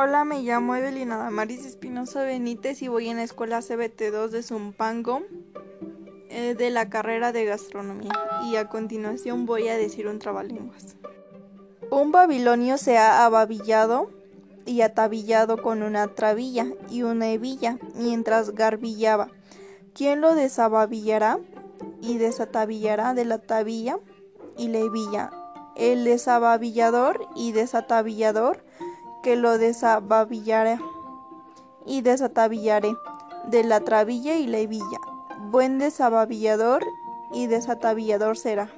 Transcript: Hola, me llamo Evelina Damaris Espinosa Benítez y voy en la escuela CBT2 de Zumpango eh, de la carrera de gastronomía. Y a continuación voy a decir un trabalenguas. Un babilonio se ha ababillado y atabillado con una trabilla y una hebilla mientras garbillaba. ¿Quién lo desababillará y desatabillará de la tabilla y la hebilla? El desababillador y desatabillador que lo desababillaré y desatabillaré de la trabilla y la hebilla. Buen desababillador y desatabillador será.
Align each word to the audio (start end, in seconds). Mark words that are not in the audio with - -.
Hola, 0.00 0.24
me 0.24 0.42
llamo 0.42 0.76
Evelina 0.76 1.16
Damaris 1.16 1.66
Espinosa 1.66 2.22
Benítez 2.22 2.82
y 2.82 2.86
voy 2.86 3.08
en 3.08 3.16
la 3.16 3.24
escuela 3.24 3.58
CBT2 3.58 4.28
de 4.28 4.44
Zumpango 4.44 5.22
eh, 6.28 6.54
de 6.56 6.70
la 6.70 6.88
carrera 6.88 7.32
de 7.32 7.44
gastronomía. 7.44 8.12
Y 8.44 8.54
a 8.54 8.68
continuación 8.68 9.44
voy 9.44 9.66
a 9.66 9.76
decir 9.76 10.06
un 10.06 10.20
trabalenguas. 10.20 10.94
Un 11.90 12.12
babilonio 12.12 12.78
se 12.78 12.96
ha 12.96 13.24
ababillado 13.24 14.08
y 14.66 14.82
atabillado 14.82 15.60
con 15.60 15.82
una 15.82 16.06
trabilla 16.14 16.68
y 16.88 17.02
una 17.02 17.30
hebilla 17.30 17.80
mientras 17.96 18.54
garbillaba. 18.54 19.32
¿Quién 19.94 20.20
lo 20.20 20.36
desababillará 20.36 21.40
y 22.00 22.18
desatabillará 22.18 23.14
de 23.14 23.24
la 23.24 23.38
tabilla 23.38 23.98
y 24.56 24.68
la 24.68 24.78
hebilla? 24.78 25.30
El 25.74 26.04
desababillador 26.04 27.26
y 27.34 27.50
desatabillador 27.50 28.62
que 29.22 29.36
lo 29.36 29.58
desababillaré 29.58 30.78
y 31.86 32.02
desatabillaré 32.02 32.94
de 33.46 33.64
la 33.64 33.80
trabilla 33.80 34.36
y 34.36 34.46
la 34.46 34.58
hebilla. 34.58 35.00
Buen 35.50 35.78
desababillador 35.78 36.82
y 37.32 37.46
desatabillador 37.46 38.36
será. 38.36 38.70